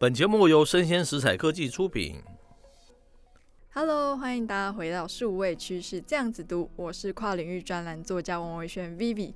[0.00, 2.22] 本节目由生鲜食材科技出品。
[3.74, 9.34] Hello，欢迎大家回到数位趋势这样子读，我是跨领域专栏作家王维轩 Vivi。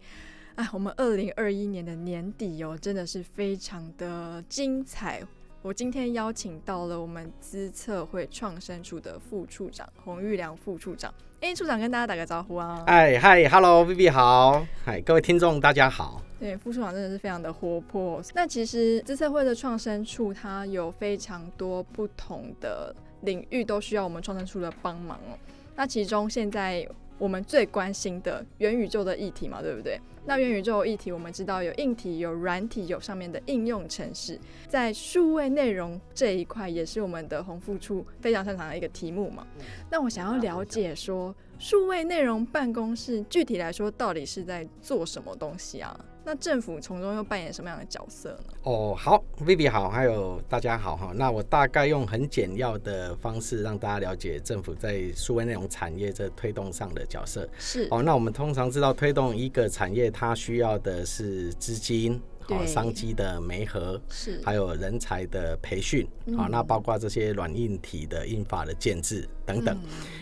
[0.55, 5.23] 哎，我们二零二一年的年底哦，真的是非常的精彩。
[5.65, 11.11] 我今天邀请到了我们资策会创生处的副处长洪玉良副处长。
[11.41, 12.85] 哎，处长跟大家打个招呼啊！
[12.87, 16.21] 哎嗨，Hello，Vivi 好，嗨，各位听众大家好。
[16.39, 18.23] 对，副处长真的是非常的活泼。
[18.35, 25.33] 那其实资策会的创生处，它有非常多不同的领域，都需要我们创生处的帮忙哦。
[25.77, 26.87] 那其中现在
[27.19, 30.01] 我们最关心的元宇宙的议题嘛，对不对？
[30.27, 39.47] 那元宇宙议题，我们知道有硬体、有软体、有上面的应用程式，在数位内容这一块，也是我们的红副处非常擅长的一个题目嘛。
[39.91, 45.99] 那我想要了解说，数位内容办公室具体来说，到底是在做什么东西啊？
[46.27, 48.55] 那政府从中又扮演什么样的角色呢？
[48.63, 51.13] 哦，好，Vivi 好，还有大家好哈。
[51.15, 57.47] 那我大概用很简要的方式让大家了解政府在数位内容产业这推动上的角色。
[57.59, 62.19] 是哦，那我们通常知道推动一个产业，它需要的是资金。
[62.47, 66.07] 好，商机的媒合是，还有人才的培训，
[66.37, 69.77] 好、嗯，那包括这些软硬体的印法的建制等等，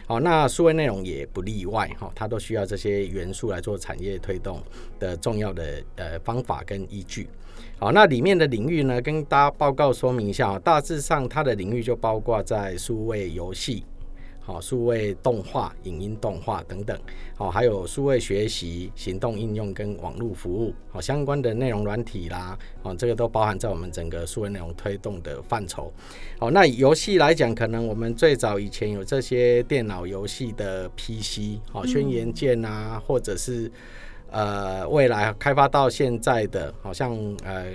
[0.06, 4.62] 好、嗯，那数位内容也不例外，哈，它都需要这些元素来做产业推动
[4.98, 7.28] 的重要的呃方法跟依据，
[7.78, 13.84] 好，那里面的领域呢，跟大家报告说明一下，大致上它的领域就包括在数位游戏。
[14.44, 16.98] 好，数位动画、影音动画等等，
[17.36, 25.92] 好，还有数位学习、行动应用跟网络服务，好，相关的内容软体啦，哦，这个都包含在我们整个数位内容推动的范畴。
[26.40, 33.70] 好，那游戏来讲，可能我们最早以前有这些电脑游戏的 PC，好，轩辕剑啊，或者是
[34.30, 37.66] 呃，未来开发到现在的，好像呃。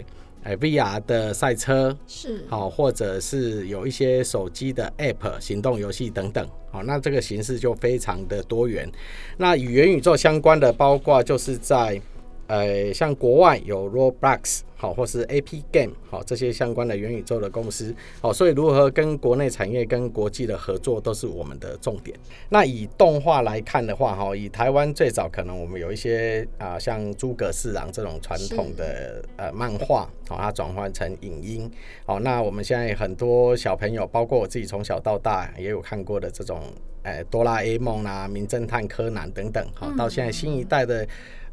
[0.55, 8.89] VR 的赛车是好，或者是有一些手机的 App 行动游戏等等，好，那这个形式就非常的多元。
[9.37, 12.01] 那与元宇宙相关的，包括就是在。
[12.47, 22.17] 呃，像国外有 Roblox 好，或是 AP Game 好，这些相关的元宇宙的公司好，所以如何跟国内产业跟国际的合作都是我们的重点。
[22.49, 31.69] 那以动画来看的话，哈，以台湾最早可能我们有一些啊，像诸葛四郎这种传统的呃漫画，好，它转换成影音，
[32.05, 36.61] 好，那我们现在很多小朋友，包括我自己从小到大也有看过的这种，
[37.01, 41.05] 呃，哆啦 A 梦啊，名侦探柯南等等，好，到现在新一代的。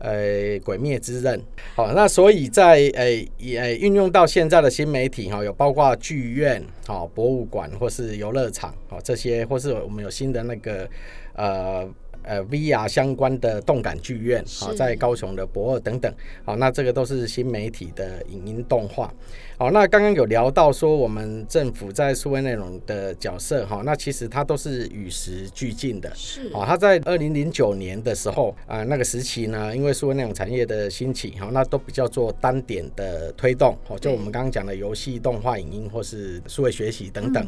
[0.04, 1.40] 呃，鬼灭之刃，
[1.74, 10.86] 好，那所以在呃也运用到现在的新媒体哈，有包括剧院、好博物馆或是游乐场，好这些，或是我们有新的那个
[11.32, 11.88] 呃。
[12.24, 16.12] 呃，VR 相关的动感剧院，好，在高雄的博二等等，
[16.44, 19.12] 好，那这个都是新媒体的影音动画，
[19.58, 37.46] 好，那刚刚有聊到说我们政府在数位内容的角色，哈，那其实它都是与时俱进的，是，啊，它在二零零九年的时候，啊，那个时期呢，因为数位内容产业的兴起，哈，那都比较做单点的推动，好，就我们刚刚讲的游戏、动画、影音或是数位学习等等，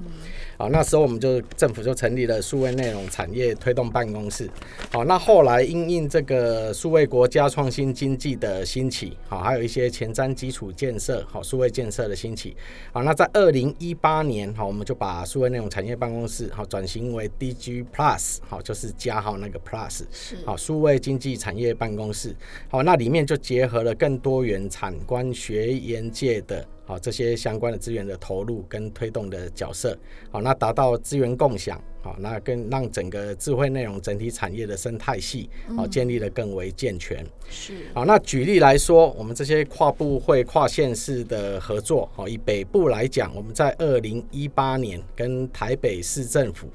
[0.58, 4.46] 好，那时候我们就政府就成立了数位内容产业推动办公室。
[4.92, 12.56] 好，那后来因应这个数位国家创新经济的兴起，好，还有一些前瞻基础建设，好，数位建设的兴起，
[12.92, 22.34] 好，那在二零一八年，好，我们就把数位内容产业办公室，好，转型为 DG Plus，好，就是加号那个 Plus，是，好，数位经济产业办公室，
[22.68, 26.66] 好，那里面就结合了更多元产官学研界的。
[26.86, 29.98] 好，这些相关的资源的投入跟推动的角色，
[30.30, 37.26] 好，那达到资源共享，好，那跟让整个智慧内容整体产业的生态系，好，建立得更为健全。
[37.50, 46.68] 是，好，那举例来说，我们这些跨部会、跨县市的合作，好，以北部来讲，我们在二零一八年跟台北市政府，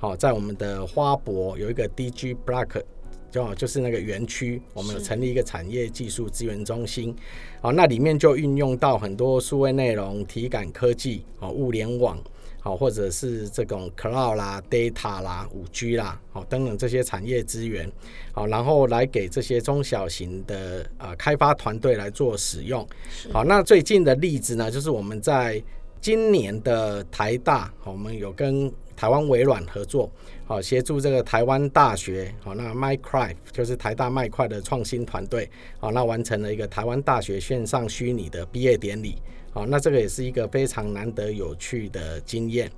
[0.00, 2.82] 好，在我们的花博有一个 DG Block。
[3.34, 7.12] 就就是那个园区，我们有成立一个产业技术资源中心，
[7.60, 12.16] 好，那里面就运用到很多数位内容、体感科技、好物联网，
[12.60, 17.90] 好或者是这种 cloud 啦、data 啦、五 G 啦，好等等这些产业资源，
[18.30, 22.86] 好，然后来给这些中小型的呃开发团队来做使用。
[23.32, 25.60] 好，那最近的例子呢，就是我们在
[26.00, 30.10] 今年的台大，我们有跟台湾微软合作。
[30.46, 35.48] 好，协助这个台湾大学，好，那 MicCraft 就是台大麦块的创新团队，
[35.78, 39.16] 好，那完成了一个台湾大学线上虚拟的毕业典礼，
[39.54, 42.68] 好，那这个也是一个非常难得有趣的经验。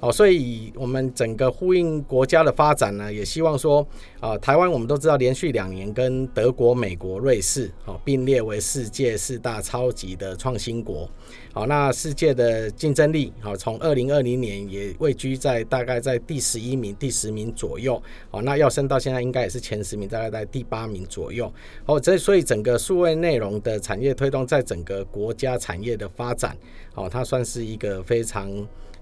[0.00, 3.86] 哦，所以我们整个呼应国家的发展呢，也希望说，
[4.20, 11.08] 啊，台湾我们都知道连续两年跟德国、美国、瑞士，哦，并列为世界四大超级的创新国。
[11.54, 18.00] 好，那世界的竞争力，好，从二零二零年也位居在大概在第十一名、第十名左右。
[18.30, 21.50] 好，那要升到现在应该也是前十名，大概在第八名左右。
[21.86, 26.56] 哦，这所以整个数位内容的产业推动，在整个国家产业的发发展，
[26.92, 28.50] 好，它算是一个非常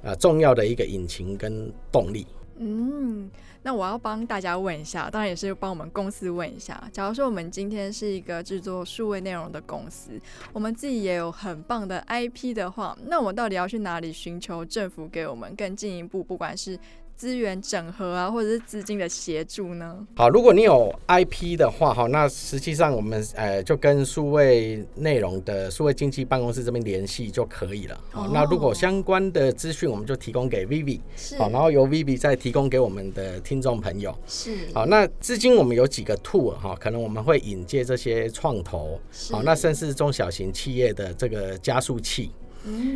[0.02, 2.26] 呃重要的一个引擎跟动力。
[2.58, 3.30] 嗯。
[3.66, 6.86] 那我要帮大家问一下，当然也是帮我们公司问一下。
[6.92, 10.20] 假如说我们今天是一个制作数位内容的公司，
[10.52, 16.78] 我们自己也有很棒的 IP 的话，那我到底要去哪里寻求政府给我们更进一步，不管是
[17.16, 20.06] 资源整合啊，或者是资金的协助呢？
[20.16, 27.98] 好，如果你有 IP 的话，哈，那实际上我们呃就跟数位内容的数位经济办公室这边联系就可以了。
[28.10, 31.00] 好，那如果相关的资讯，我们就提供给 Vivi，
[31.38, 34.16] 好，然后由 Vivi 再提供给我们的听众朋友。
[34.26, 39.00] 是，好，那资金我们有几个 tool 哈，可能我们会引介这些创投，
[39.30, 42.30] 好，那甚至中小型企业的这个加速器。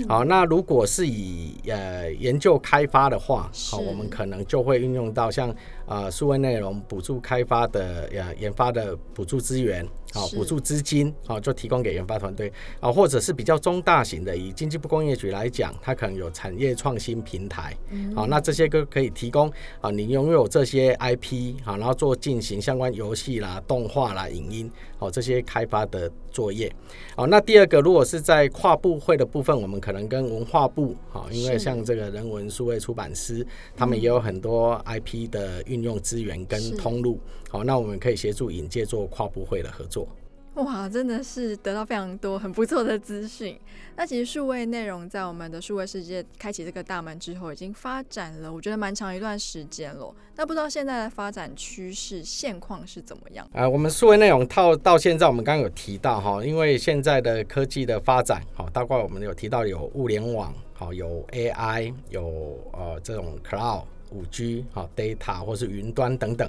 [0.09, 5.55] 好，那如果是以呃研究开发的话，好，我们可能就会运用到像
[5.87, 9.87] 啊数位内容补助开发的呃研发的补助资源。
[10.13, 12.53] 好，补助资金好，就提供给研发团队。
[12.81, 17.77] 啊，或者是比较中大型的，以经济部工业局来讲，它可能有产业创新平台，
[18.15, 19.51] 好，那这些都可以提供
[19.81, 26.73] 啊，你拥有这些 IP 好，然后做进行相关游戏啦、动画啦、影音哦这些开发的作业。
[27.15, 33.47] 好，那第二个，如果是在跨部会的部分，我们可能跟文化部好，因为像这个人文数位出版师，
[33.77, 40.07] 他们也有很多 IP 的运用资源跟通路，好，那我们可以协助引介做跨部会的合作。
[40.55, 43.57] 哇，真的是得到非常多很不错的资讯。
[43.95, 50.13] 那其实数位内容在我们的数位世界开启这个大门之后，已经发展了，我觉得蛮长一段时间了。
[50.35, 53.47] 那不知道现在的发展趋势现况是怎么样？
[53.53, 66.49] 啊、呃，我们数位内容套到现在，我们刚刚有提到哈，因为现在的科技的发展，好，包括我们有提到有物联网，好，有 AI，有呃这种 Cloud、五 G，好，Data 或是云端等等。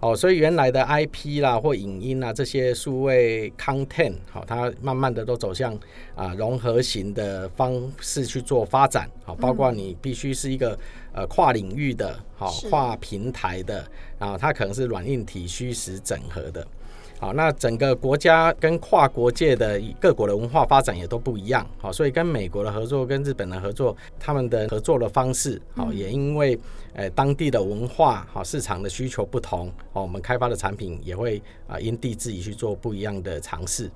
[0.00, 5.76] 哦，所以原来的 IP 啦或影音啊这些数位 content，好，它慢慢的都走向
[6.14, 10.78] 啊融合型的方式去做发展，好，包括你必须是一个
[11.12, 13.84] 呃跨领域的，好跨平台的，
[14.20, 16.64] 然后它可能是软硬体虚实整合的。
[17.20, 26.56] 好，那整个国家跟跨国界的各国的文化发展也都不一样，好，所以跟美国的合作、跟日本的合作，他们的合作的方式，好，也因为
[26.94, 33.90] 呃当地的文化、好市场的需求不同，好，我们开发的产品也会啊因地制宜去做不一样的尝试。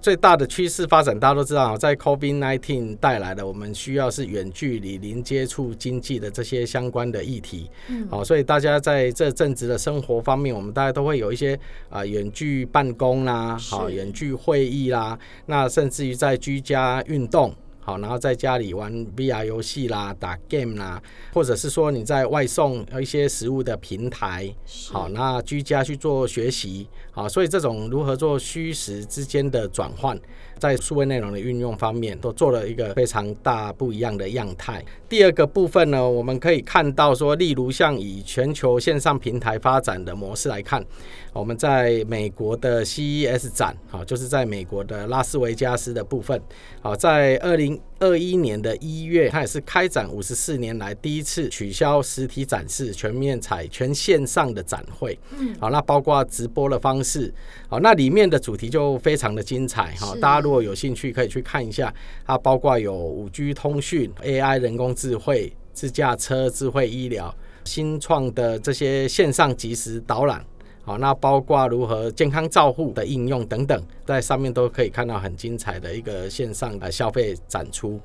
[0.00, 7.68] 最大的趋势发展，大家都知道，在 COVID-19 带来的，我们需要是远距离、零接触经济的这些相关的议题。
[7.88, 11.58] 嗯，好，所以大家在这阵子的生活方面，我们大家都会有一些
[11.88, 17.52] 啊远距办公啦，好，远距会议啦，那甚至于在居家运动。
[17.86, 21.00] 好，然后在家里玩 VR 游戏啦，打 game 啦，
[21.32, 24.52] 或者是说你在外送一些食物的平台，
[24.90, 30.18] 好，那居家去做学习，好，所以这种如何做虚实之间的转换，
[30.58, 34.84] 在数位内容的运用方面，都做了一个非常大不一样的样态。
[35.08, 40.84] 第二个部分呢，我们可以看到说，例如像以全球线上平台发展的模式来看，
[41.32, 46.40] 我们在美国的 CES 展，好，就是在美国的拉斯维加斯的部分，
[46.80, 55.16] 好，在二零二一年的一月，它也是开展五十四年来第一次取消实体展示，全面采全线上的展会。
[55.38, 57.32] 嗯，好，那包括直播的方式，
[57.68, 60.16] 好，那里面的主题就非常的精彩哈。
[60.20, 61.92] 大家如果有兴趣，可以去看一下。
[62.24, 67.34] 它包括有五 G 通讯、AI 人工智慧、自驾车、智慧医疗、
[67.64, 70.46] 新创的这些线上即时导览。
[70.84, 78.00] 好，那包括如何健康照护的应用等等，在上面都可以看到很精彩的一个线上的消费展出。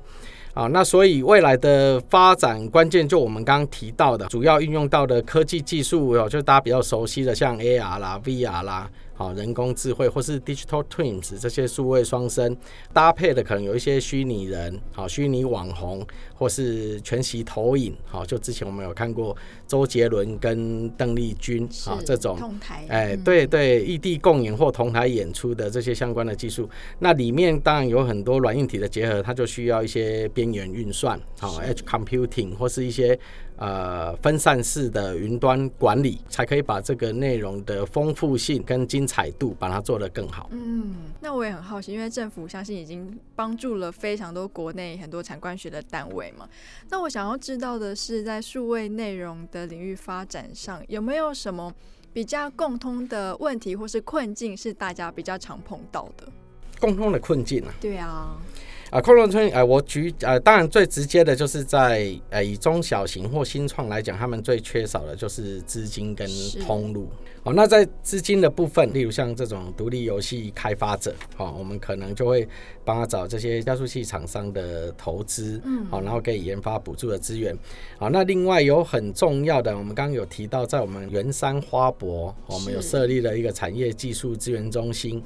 [0.54, 8.90] 好，那所以未来的发展关键就我们刚刚提到的，主要运用到的科技技术哦，就大家比较熟悉的，像 AR 啦、VR 啦。
[9.14, 12.56] 好，人工智慧或是 digital twins 这些数位双生
[12.94, 16.04] 搭配的，可能有一些虚拟人，好，虚拟网红
[16.34, 19.36] 或是全息投影，好，就之前我们有看过
[19.68, 26.68] 周杰伦跟邓丽君啊这种同台，哎，对对，异地共演或同台演出的这些相关的技术，
[26.98, 33.18] 那里面当然有很多软硬体的结合，它就需要一些边缘运算，好，edge computing 或是一些。
[33.58, 40.48] 呃，分散式的云端管理，才可以把这个内容的丰富性跟精精彩度把它做得更好。
[40.50, 46.48] 嗯，那我也很好奇，因为政府相信已经帮助了非常多国内很多产官学的单位嘛。
[46.88, 51.72] 那我想要知道的是，在数位内容的领域发展上，有没有什么
[52.12, 56.26] 比较共通的问题或是困境，是大家比较常碰到的？
[56.80, 57.72] 共通的困境啊？
[57.80, 58.36] 对啊。
[58.92, 66.28] 啊，扩容村，呃，我举，呃，当然最直接的就是在，呃，以中小型或新创来讲，他们最缺少的就是资金跟
[66.66, 67.08] 通路。
[67.42, 72.46] 好，那在资金的部分，例如像这种独立游戏开发者，好，我们可能就会
[72.84, 77.56] 帮他找这些加速器厂商的投资，嗯，好，然后给研发补助的资源。
[77.96, 85.24] 好，那另外有很重要的，我们刚刚有提到，在我们圆山花博，我们有设立了一个产业技术资源中心。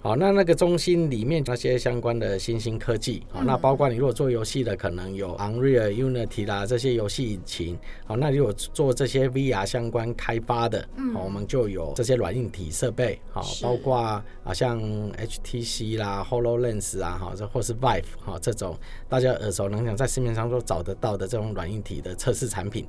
[0.00, 7.76] 好，那那个中心里面那些相关的新兴科技，好，那包括你如果做游戏的，可能有 Unreal、Unity 啦这些游戏引擎，
[8.06, 14.24] 好，那如果做这些 VR 相关开发的，好，我们就有这些软硬体设备，好，包括啊
[14.54, 14.80] 像
[15.14, 18.78] HTC 啦、HoloLens 啊，哈，这或是 Vive 哈这种
[19.08, 22.86] 大家耳熟能详，在市面上都找得到的这种软硬体的测试产品，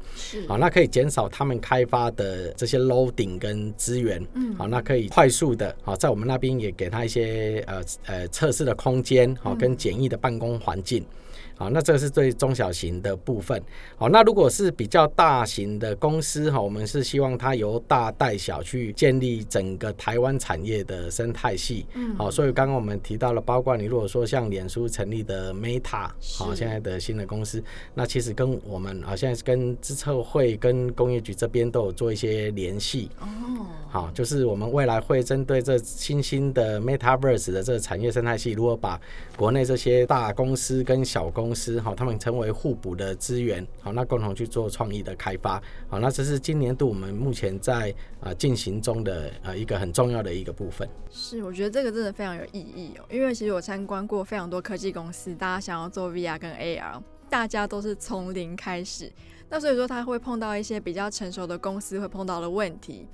[0.48, 7.00] 好，那可以减少他们开发的这些 loading 跟资源，嗯，好，那可以快速的，好，在我们那边也给他。
[7.10, 11.04] 一些呃呃测试的空间，好，跟简易的办公环境。
[11.60, 13.62] 好，那这个是对中小型的部分。
[13.98, 21.86] 好，那如果是比较大型的公司哈，我们是希望它由大带小去建立整个台湾产业的生态系。
[21.96, 27.62] 嗯，好，所以刚刚我们提到了，包括你如果说像脸书成立的 Meta，好，现在的新的公司，
[27.94, 33.10] 那其实跟我们啊，现在跟资策会跟工业局这边都有做一些联系。
[33.20, 33.28] 哦，
[33.89, 38.98] 好，就是我们未来会针对这新兴的 Metaverse 的这个产业生态系，如果把
[39.36, 47.91] 国内这些大公司跟小公公司好，他们成为互补的资源，好，那共同去做创意的开发，好，那这是今年度我们目前在
[48.22, 50.88] 啊进行中的呃一个很重要的一个部分。
[51.10, 57.01] 是，我觉得这个真的非常有意义哦，因为其实我参观过非常多科技公司，大家想要做 VR 跟 AR，
[57.32, 59.12] 大家都是从零开始，
[59.50, 63.08] 那所以说他会碰到一些比较成熟的公司会碰到的问题。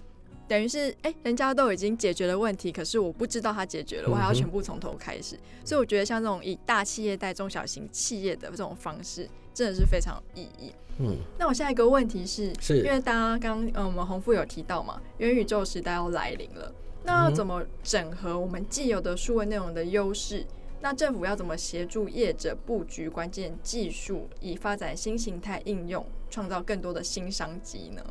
[0.47, 5.37] 等于是，哎、欸，人家都已经解决了问题，可是我不知道他解决了，我还要全部从头开始。
[5.63, 10.71] 所以我觉得像这种以大企业带中小型企业的这种方式，真的是非常有意义。
[10.99, 16.73] 嗯，那我下一个问题是，是因为大家刚嗯，我们洪富有提到嘛，元宇宙时代要来临了，
[17.03, 20.45] 那要怎么整合我们既有的数位内容的优势？
[20.81, 28.03] 那政府要怎么协助业者布局关键技术，以发展新形态应用，创造更多的新商机呢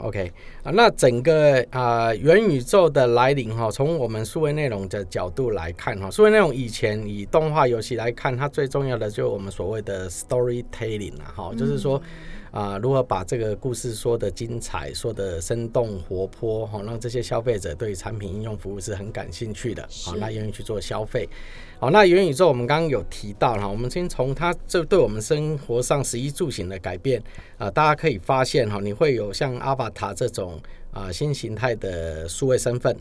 [0.00, 12.00] ？OK 啊，那整个啊元宇宙的来临哈，从我们数位内容的角度来看哈，数位内容以前以动画游戏来看，它最重要的就是我们所谓的 storytelling，哈，就是说
[12.50, 21.28] 啊，如何把这个故事说的精彩，说的生动活泼哈，让这些消费者对产品应用服务是很感兴趣的，好，那愿意去做消费。
[21.78, 27.22] 好，那元宇宙我们刚刚有提到哈，我们先从它这对我们生活上食衣住行的改变
[27.56, 32.96] 啊，大家可以发现哈，你会有像阿瓦塔这种啊新形态的数位身份，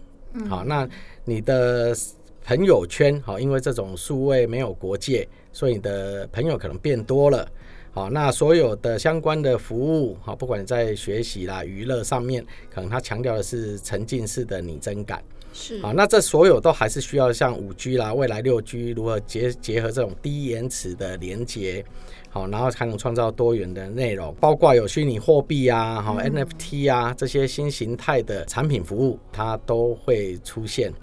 [0.48, 0.88] 好，那
[1.24, 1.96] 你的
[2.44, 7.50] 朋友圈好，因为这种数位没有国界，所以你的朋友可能变多了，
[7.98, 15.20] 好，那所有的相关的服务好，不管在学习啦、娱乐上面，可能它强调的是沉浸式的拟真感。
[15.52, 21.84] 是啊，那这所有都还是需要像五 G 啦，未来六 G 如何结结合这种低延迟的连接，
[22.30, 30.94] 好，然后才能创造多元的内容，包括有虚拟货币啊，好 NFT 啊这些新形态的产品服务，它都会出现。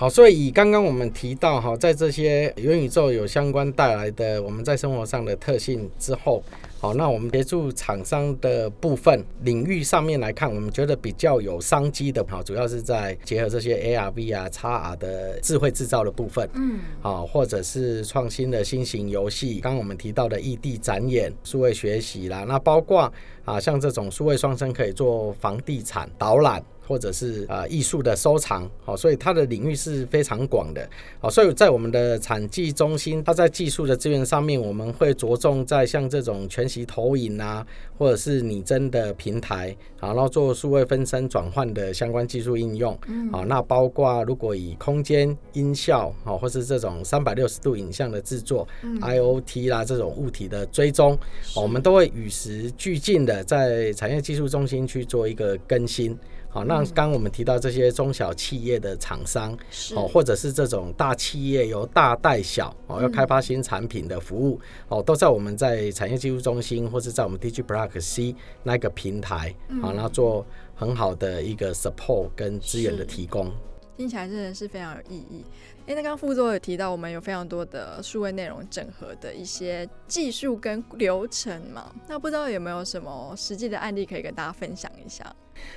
[0.00, 6.42] 好，所以以刚刚我们提到哈，在这些元宇宙有相关带来的我们在生活上的特性之后，
[6.78, 23.12] 好，那我们协助厂商的部分领域上面来看，我们觉得比较有商机的，好，主要是在结合这些 AR、VR、XR 的智慧制造的部分，嗯，好，或者是创新的新型游戏，刚刚我们提到的异地展演、数位学习啦，那包括
[23.44, 26.64] 啊，像这种数位双生可以做房地产导览。
[26.90, 37.64] 或者是啊艺术的收藏，好，所以它的领域是非常广的，好，所以在我们的产技中心，它在技术的资源上面，我们会着重在像这种全息投影啊，
[37.96, 42.98] 或者是拟真的平台，然后做数位分身转换的相关技术应用，
[43.30, 48.66] 好，那包括如果以空间音效，好，或是这种三百六十度影像的制作
[49.00, 51.16] ，IoT 啦这种物体的追踪，
[51.54, 56.18] 我们都会与时俱进的在产业技术中心去做一个更新。
[56.52, 59.56] 好，那刚刚我们提到这些中小企业的厂商，
[59.94, 73.52] 哦，或者是这种大企业由大带小，哦，要开发新产品的服务，哦，都在我们在产业技术中心，或是在我们 DigiPark C 那个平台，好，然后做很好的一个 support 跟资源的提供。
[73.96, 75.44] 听起来真的是非常有意义。
[75.86, 85.24] 哎，那刚刚副座有提到，我们有非常多的数位内容整合的一些技术跟流程嘛，那不知道有没有什么实际的案例可以跟大家分享一下？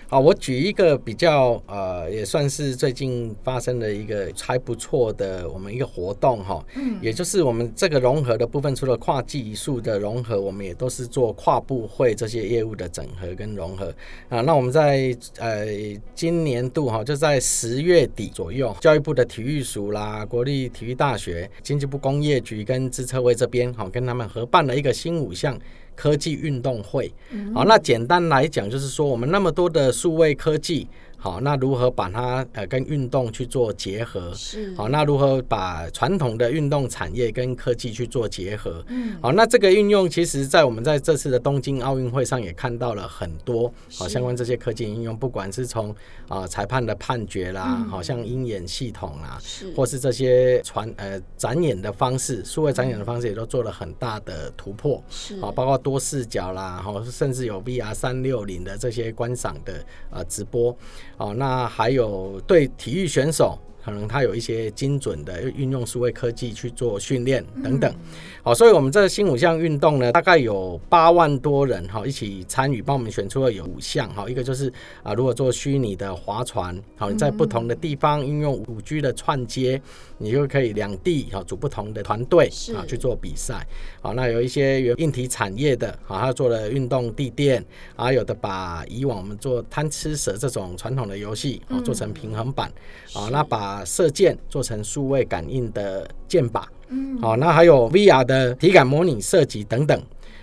[0.08, 13.94] 好，我举一个比较呃，也算是最近发生的一个还不错的我们一个活动哈，嗯，也就是我们这个融合的部分，除了跨技术的融合，我们也都是做跨部会这些业务的整合跟融合
[14.30, 14.42] 啊。
[14.42, 15.66] 那我们在呃
[16.14, 25.58] 今年度哈，就在十月底左右，教育部的体育署啦、国立体育大学、经济部工业局跟资策会这边哈，跟他们合办了一个新五项。
[25.96, 27.14] 科技运动会，
[27.54, 30.88] 好，那简单来讲就是说，我们那么多的数位科技。
[31.24, 34.34] 好，那如何把它呃跟运动去做结合？
[34.34, 34.76] 是。
[34.76, 38.84] 好，那如何把传统的运动产业跟科技去做结合？
[38.90, 39.16] 嗯。
[39.22, 45.92] 好，那这个运用其实，在我们在这次的东京奥运会上也看到了很多好相关这些科技应用，不管是从
[46.28, 55.02] 啊、呃、裁判的判决啦，好、嗯、像鹰眼系统啦，是，或是这些传呃展演的方式，数位展演的方式也都做了很大的突破。
[55.10, 55.40] 是。
[55.40, 60.78] 啊，包括多视角啦，好，甚至有 VR 三六零的这些观赏的呃直播。
[61.24, 63.58] 哦，那还有对体育选手。
[63.84, 67.94] 可能它有一些精准的运用数位科技去做训练等等，
[68.42, 74.72] 好，所以我们这个新五项运动呢，大概有八万多人哈一起参与，帮我们选出了有五项哈，一个就是
[75.02, 79.82] 啊，如果做虚拟的划船，好，你在不同的地方运用五 G 的串接，
[80.18, 83.66] 你就可以两地哈组不同的团队啊去做比赛，
[84.02, 87.64] 好，那有一些有硬体产业的，好，他做了运动地垫，
[87.96, 92.72] 啊，有的把以往我们做贪吃蛇这种传统的游戏啊做成平衡板，
[93.14, 100.00] 啊，那把把射箭做成数位感应的箭靶，嗯，好，那还有 VR 的体感模拟射击等等，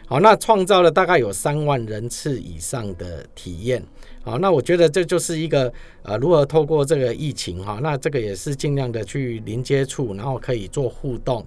[0.08, 3.80] 好，那创造了大概有三万人次以上的体验。
[4.22, 5.72] 好，那我觉得这就是一个
[6.02, 11.40] 呃，如何透过这个疫情哈，那这个也是尽量的去零接触，然后可以做互动，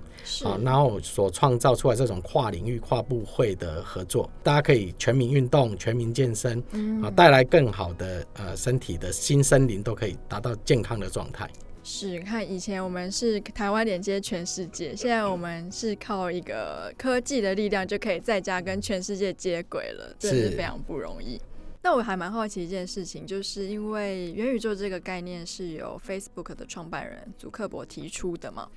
[0.43, 6.57] 啊，然后所创造出来这种跨领域、跨部会的合作，大家可以全民运动、全民健身，
[7.03, 11.47] 啊，带来更好的呃身体的新森林，都可以达到健康的状态。
[11.83, 21.39] 是，看以前我们是台湾连接全世界，现在我们是靠一个科技的力量就可以在家跟全世界接轨了，真的是非常不容易。
[21.81, 28.69] 那我还蛮好奇一件事情，就是因为元宇宙这个概念是由 Facebook 的创办人祖克伯提出的嘛？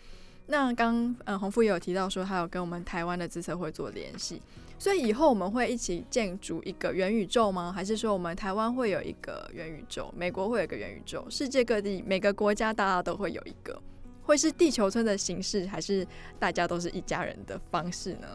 [0.49, 4.43] 那刚嗯洪富也有提到说，他有跟我们台湾的资策会做联系，
[4.79, 7.73] 所以以后我们会一起建筑一个元宇宙吗？
[7.75, 13.81] 还是说我们台湾会有一个元宇宙，美国会有一个元宇宙，世界各地每个国家大家都会有一个，
[14.23, 16.07] 会是地球村的形式，还是
[16.39, 18.29] 大家都是一家人的方式呢？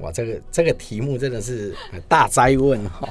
[0.00, 1.74] 哇，这个这个题目真的是
[2.08, 3.06] 大哉问哈！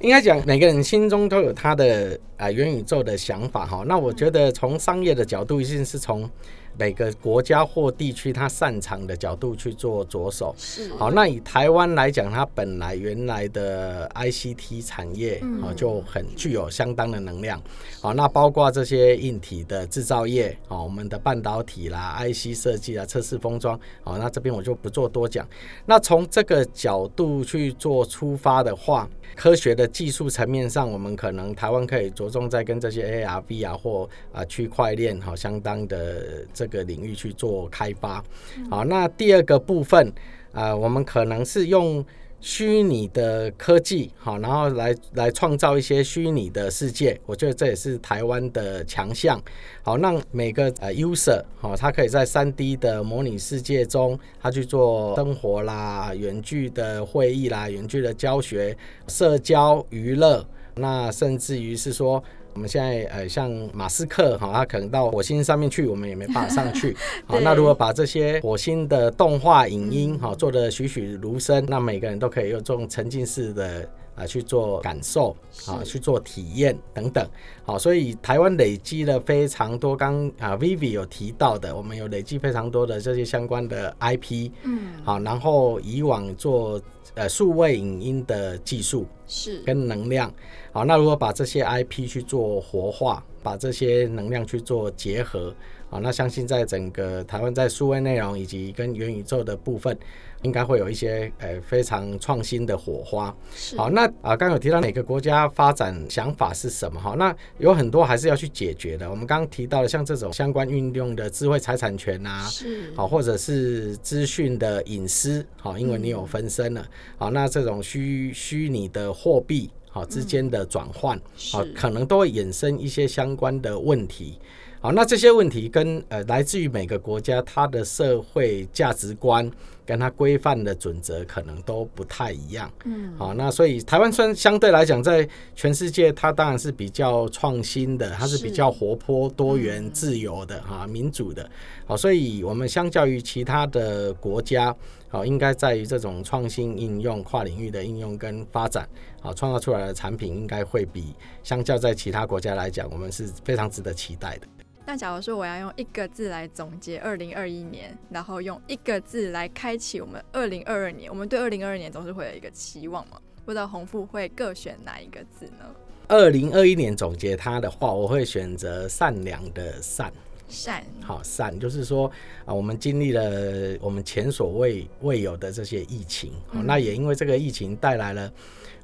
[0.00, 3.84] 应该讲每个人心中都有他的啊元宇宙的想法哈。
[3.86, 6.30] 那我觉得从商业的角度，一定是从。
[6.78, 10.54] 每个国家或地区，它擅长的角度去做着手。
[10.58, 10.92] 是。
[10.94, 17.60] 好，那以台湾来讲，它本来原来的 ICT 产业啊就很具有相当的能量。
[18.00, 25.46] 好，那包括这些硬体的制造业，啊，我们的半导体啦、IC 设计啊、测试封装，好，那这边我就不做多讲。
[25.84, 38.22] 那从这个角度去做出发的话，科学的技术层面上，我们可能台湾可以着重在跟这些 AR、VR 或啊区块链哈相当的这个领域去做开发。
[38.70, 40.12] 好，那第二个部分
[40.52, 42.04] 啊，我们可能是用。
[42.40, 49.42] 虚拟的科技，好，然后来来创造一些虚拟的世界，我觉得这也是台湾的强项。
[49.82, 58.76] 好，让每个呃 user，好，他可以在三 D 的模拟世界中，他去做生活啦、远距的会议啦、远距的教学、
[59.08, 60.46] 社交、娱乐，
[60.76, 62.22] 那甚至于是说。
[62.56, 66.96] 我们现在呃，像马斯克哈，他可能到火星上面去，我们也没办法上去。
[67.28, 77.24] 好，那如果把这些火星的动画影音哈做的栩栩如生，那每个人都可以用这种沉浸式的啊去做感受啊，去做体验等等。
[77.64, 84.50] 好，所以台湾累积了非常多，刚啊 Vivi 有提到的，我们有累积非常多的这些相关的 IP。
[84.64, 84.94] 嗯。
[85.04, 86.82] 好，然后以往做。
[87.14, 90.30] 呃，数位影音的技术是跟能量，
[90.70, 95.54] 好，那如果把这些 IP 去做活化，把这些能量去做结合，
[95.88, 99.96] 好，那相信在整个台湾在数位内容以及跟元宇宙的部分。
[100.42, 103.34] 应该会有一些呃非常创新的火花。
[103.76, 107.14] 好，那啊刚有提到每个国家发展想法是什么哈？
[107.16, 109.10] 那有很多还是要去解决的。
[109.10, 116.86] 我们刚刚提到的像这种相关运用的智慧财产权啊，是好，或者是资讯的隐私，好，因为你有分身了。
[117.16, 121.20] 好，那这种虚虚拟的货币好之间的转换，
[121.52, 124.38] 好，可能都会衍生一些相关的问题。
[124.86, 129.50] 好，那这些问题跟呃来自于每个国家它的社会价值观。
[129.86, 141.48] 跟它规范的准则可能都不太一样，嗯，好，那所以台湾算相对来讲，在全世界它当然是比较创新的，它是比较活泼、多元、自由的哈，民主的，
[141.86, 144.74] 好，所以我们相较于其他的国家，
[145.08, 148.88] 好，应该在于这种创新应用、跨领域的应用跟发展，
[149.20, 154.48] 好，创造出来的产品应该会比相较在其他国家来讲，我们是非常值得期待的。
[154.86, 163.20] 那假如说我要用一个字来总结二零二一年，然后用一个字来开启我们二零二二年，我们对二零二二年总是会有一个期望嘛？
[163.44, 165.66] 不知道红富会各选哪一个字呢？
[166.06, 170.12] 二零二一年总结它的话，我会选择善良的善。
[170.48, 172.08] 善，好善，就是说
[172.44, 178.32] 啊，我们经历了我们前所未未有的这些疫情，嗯，那也因为这个疫情带来了。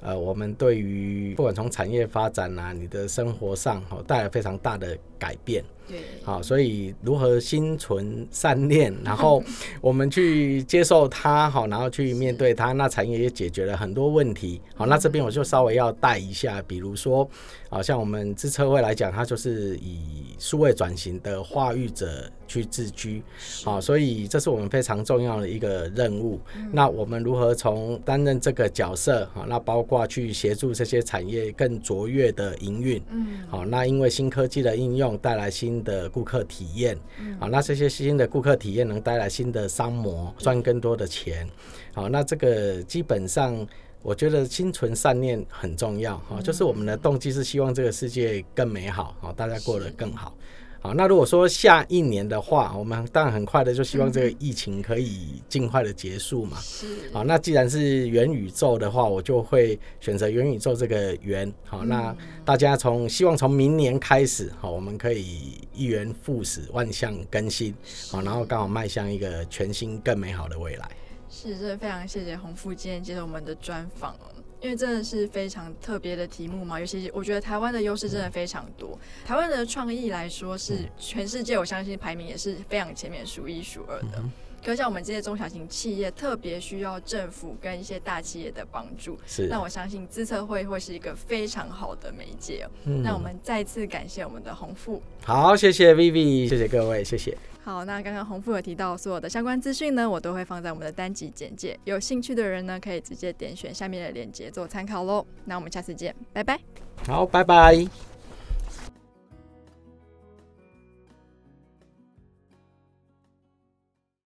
[0.01, 5.65] 呃，我们对于不管从产业发展啊，你的生活上，哦，带来非常大的改变。
[5.89, 9.43] 对，好，所以如何心存善念，然后
[9.81, 14.61] 我们去接受它，好，然后去面对它，那产业也解决了很多问题。
[14.75, 17.29] 好，那这边我就稍微要带一下，比如说，
[17.69, 23.23] 好像我们资车会来讲，它就是以数位转型的化育者去自居，
[23.65, 26.41] 好，所以这是我们非常重要的一个任务。
[26.73, 36.99] 那我们如何从担任这个角色，好，那包括去协助这些产业更卓越的营运，嗯，好，那因为新科技的应用带来新的顾客体验，
[37.39, 41.49] 好，那这些新的顾客体验能带来新的商模，赚更多的钱，
[41.95, 43.65] 好，那这个基本上
[44.03, 50.35] 我觉得心存善念很重要，哈，就是我们的动机是希望这个世界更美好，好，大家过得更好。
[50.83, 56.59] 好，那如果说下一年的话，我们当然很快的就希望这个疫情可以尽快的结束嘛。
[56.61, 56.87] 是。
[57.13, 61.51] 好，那既然是元宇宙的话，我就会选择元宇宙这个元。
[61.65, 62.13] 好，那
[62.45, 67.73] 大家从希望从明年开始，好，我们可以一元复始，万象更新。
[68.11, 70.91] 好，然后刚好迈向一个全新更美好的未来。
[71.33, 74.15] 是，真的非常谢谢洪富今天接受我们的专访。
[74.61, 78.97] 因为真的是非常特别的题目嘛，尤其我觉得台湾的优势真的非常多。
[79.25, 84.23] 台湾的创意来说，是全世界我相信排名也是非常前面，数一数二的。
[84.65, 89.19] 可像我们这些中小型企业，特别需要政府跟一些大企业的帮助。
[89.27, 89.49] 是。
[89.49, 92.65] 那我相信自测会会是一个非常好的媒介。
[92.85, 93.03] 嗯。
[93.03, 95.03] 那我们再次感谢我们的洪富。
[95.25, 97.37] 好，谢谢 Vivi，谢谢各位，谢谢。
[97.65, 101.79] 好，那刚刚红富有提到所有的相关资讯呢，我都会放在我们的单集简介。
[101.85, 105.25] 有兴趣的人呢，可以直接点选下面的链接做参考喽。
[105.45, 106.59] 那我们下次见，拜拜。
[107.07, 108.12] 好，拜拜。